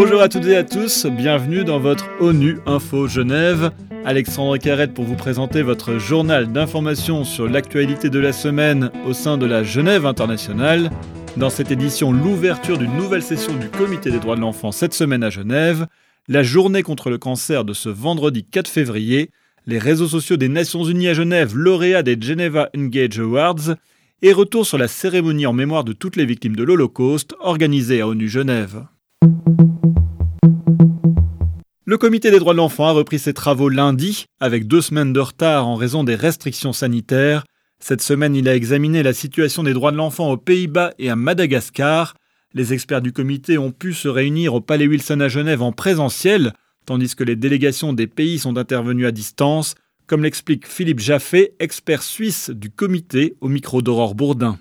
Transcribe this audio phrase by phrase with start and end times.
[0.00, 3.72] Bonjour à toutes et à tous, bienvenue dans votre ONU Info Genève.
[4.04, 9.38] Alexandre Carrette pour vous présenter votre journal d'information sur l'actualité de la semaine au sein
[9.38, 10.92] de la Genève internationale.
[11.36, 15.24] Dans cette édition, l'ouverture d'une nouvelle session du Comité des droits de l'enfant cette semaine
[15.24, 15.88] à Genève,
[16.28, 19.32] la journée contre le cancer de ce vendredi 4 février,
[19.66, 23.74] les réseaux sociaux des Nations Unies à Genève, lauréat des Geneva Engage Awards,
[24.22, 28.06] et retour sur la cérémonie en mémoire de toutes les victimes de l'Holocauste organisée à
[28.06, 28.84] ONU Genève.
[31.88, 35.20] Le comité des droits de l'enfant a repris ses travaux lundi, avec deux semaines de
[35.20, 37.46] retard en raison des restrictions sanitaires.
[37.80, 41.16] Cette semaine, il a examiné la situation des droits de l'enfant aux Pays-Bas et à
[41.16, 42.12] Madagascar.
[42.52, 46.52] Les experts du comité ont pu se réunir au Palais Wilson à Genève en présentiel,
[46.84, 49.74] tandis que les délégations des pays sont intervenues à distance,
[50.06, 54.58] comme l'explique Philippe Jaffé, expert suisse du comité au micro d'Aurore Bourdin.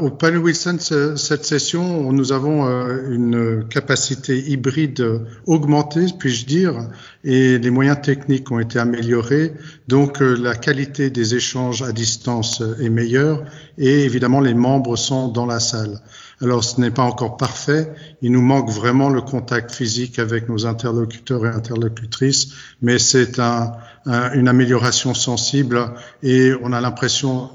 [0.00, 6.88] Au Palais Wilson, cette session, nous avons euh, une capacité hybride augmentée, puis-je dire,
[7.22, 9.52] et les moyens techniques ont été améliorés.
[9.88, 13.44] Donc, euh, la qualité des échanges à distance est meilleure
[13.78, 16.00] et évidemment, les membres sont dans la salle.
[16.40, 17.92] Alors, ce n'est pas encore parfait.
[18.22, 22.48] Il nous manque vraiment le contact physique avec nos interlocuteurs et interlocutrices,
[22.82, 23.72] mais c'est un,
[24.06, 27.50] une amélioration sensible et on a l'impression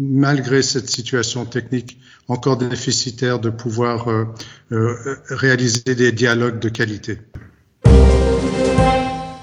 [0.00, 1.98] malgré cette situation technique
[2.28, 4.24] encore déficitaire, de pouvoir euh,
[4.72, 4.94] euh,
[5.28, 7.18] réaliser des dialogues de qualité.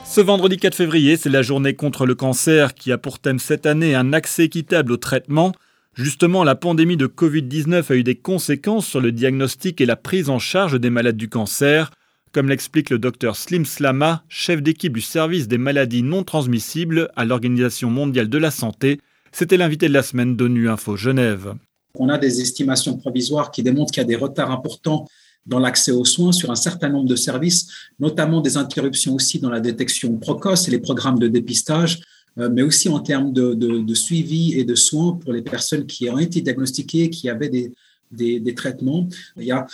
[0.06, 3.68] Ce vendredi 4 février, c'est la journée contre le cancer qui a pour thème cette
[3.68, 5.52] année un accès équitable au traitement.
[5.94, 10.30] Justement, la pandémie de Covid-19 a eu des conséquences sur le diagnostic et la prise
[10.30, 11.92] en charge des malades du cancer,
[12.32, 17.26] comme l'explique le docteur Slim Slama, chef d'équipe du service des maladies non transmissibles à
[17.26, 19.00] l'Organisation mondiale de la santé,
[19.32, 21.54] c'était l'invité de la semaine d'ONU Info Genève.
[21.96, 25.08] On a des estimations provisoires qui démontrent qu'il y a des retards importants
[25.48, 27.68] dans l'accès aux soins sur un certain nombre de services,
[28.00, 32.02] notamment des interruptions aussi dans la détection précoce et les programmes de dépistage,
[32.38, 36.20] euh, mais aussi en termes de, suivi et de soins pour les personnes qui ont
[36.20, 37.72] été diagnostiquées, qui avaient des,
[38.12, 39.08] des, traitements.
[39.38, 39.66] Il y a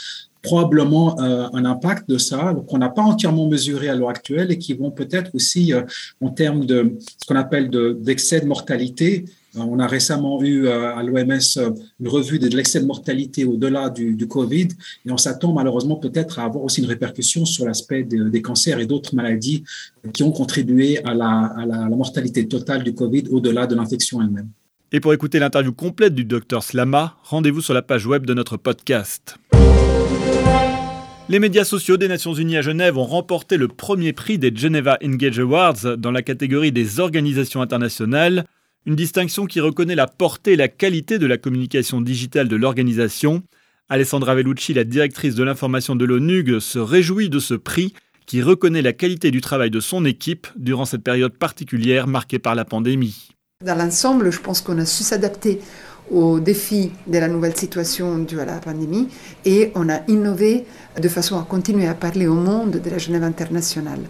[0.42, 4.58] probablement euh, un impact de ça qu'on n'a pas entièrement mesuré à l'heure actuelle et
[4.58, 5.84] qui vont peut-être aussi, euh,
[6.22, 9.26] en termes de ce qu'on appelle d'excès de mortalité,
[9.56, 11.70] on a récemment eu euh, à l'OMS euh,
[12.00, 14.70] une revue de l'excès de mortalité au-delà du, Covid
[15.06, 18.86] et on s'attend malheureusement peut-être à avoir aussi une répercussion sur l'aspect des, cancers et
[18.86, 19.64] d'autres maladies
[20.14, 24.50] qui ont contribué à la, mortalité totale du Covid au-delà de l'infection elle-même.
[24.92, 28.58] Et pour écouter l'interview complète du docteur Slama, rendez-vous sur la page web de notre
[28.58, 29.38] podcast.
[31.30, 34.98] Les médias sociaux des Nations Unies à Genève ont remporté le premier prix des Geneva
[35.04, 38.46] Engage Awards dans la catégorie des organisations internationales.
[38.86, 43.42] Une distinction qui reconnaît la portée et la qualité de la communication digitale de l'organisation.
[43.88, 47.94] Alessandra Vellucci, la directrice de l'information de l'ONUG, se réjouit de ce prix
[48.26, 52.56] qui reconnaît la qualité du travail de son équipe durant cette période particulière marquée par
[52.56, 53.30] la pandémie.
[53.64, 55.62] Dans l'ensemble, je pense qu'on a su s'adapter
[56.12, 59.08] aux défis de la nouvelle situation due à la pandémie
[59.46, 60.66] et on a innové
[61.02, 64.02] de façon à continuer à parler au monde de la Genève internationale.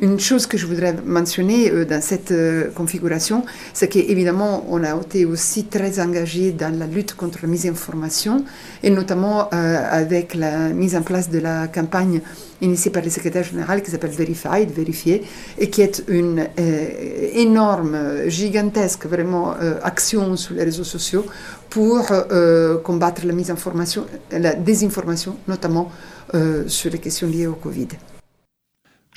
[0.00, 3.44] Une chose que je voudrais mentionner euh, dans cette euh, configuration,
[3.74, 8.44] c'est qu'évidemment, on a été aussi très engagé dans la lutte contre la misinformation,
[8.84, 12.20] et notamment euh, avec la mise en place de la campagne
[12.60, 15.24] initiée par le secrétaire général qui s'appelle Verified, vérifier,
[15.58, 16.46] et qui est une
[17.34, 19.54] énorme, gigantesque vraiment
[19.84, 21.24] action sur les réseaux sociaux
[21.70, 22.08] pour
[22.82, 25.92] combattre la misinformation, la désinformation, notamment
[26.66, 27.90] sur les questions liées au Covid.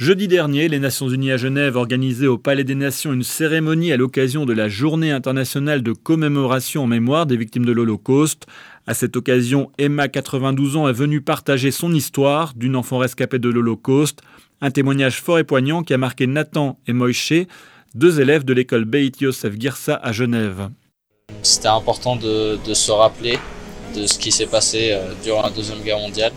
[0.02, 3.98] Jeudi dernier, les Nations Unies à Genève organisaient au Palais des Nations une cérémonie à
[3.98, 8.48] l'occasion de la Journée internationale de commémoration en mémoire des victimes de l'Holocauste.
[8.88, 13.48] À cette occasion, Emma, 92 ans, est venue partager son histoire d'une enfant rescapée de
[13.48, 14.22] l'Holocauste,
[14.60, 17.46] un témoignage fort et poignant qui a marqué Nathan et Moïse,
[17.94, 20.70] deux élèves de l'école Beit Yosef Girsa à Genève.
[21.44, 23.38] C'était important de, se rappeler
[23.96, 26.32] de ce qui s'est passé euh, durant la Deuxième Guerre mondiale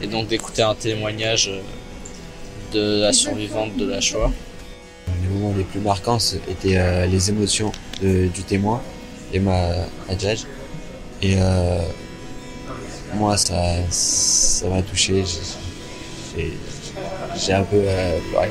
[0.00, 1.60] et donc d'écouter un témoignage euh,
[2.72, 4.30] de la survivante de la Shoah.
[5.22, 6.18] Les moments les plus marquants
[6.48, 8.80] étaient euh, les émotions du témoin,
[9.32, 9.68] Emma
[10.08, 10.46] Adjaj.
[11.22, 11.80] Et euh,
[13.14, 13.54] moi, ça
[14.68, 15.24] m'a touché.
[17.36, 17.80] J'ai un peu
[18.30, 18.50] pleuré.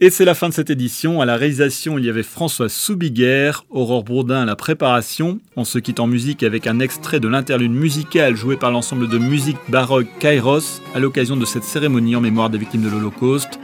[0.00, 1.20] Et c'est la fin de cette édition.
[1.20, 5.40] À la réalisation, il y avait François Soubiguer, Aurore Bourdin à la préparation.
[5.56, 9.18] On se quitte en musique avec un extrait de l'interlude musical joué par l'ensemble de
[9.18, 13.58] musique baroque Kairos à l'occasion de cette cérémonie en mémoire des victimes de l'Holocauste.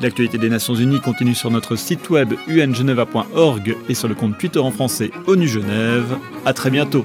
[0.00, 4.60] L'actualité des Nations Unies continue sur notre site web ungeneva.org et sur le compte Twitter
[4.60, 6.16] en français ONU Genève.
[6.46, 7.04] À très bientôt.